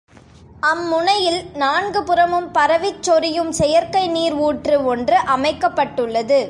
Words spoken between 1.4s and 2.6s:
நான்கு புறமும்